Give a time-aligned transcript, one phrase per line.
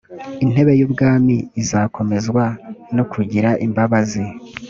[0.43, 2.43] intebe y ubwami izakomezwa
[2.95, 4.23] no kugira imbabazi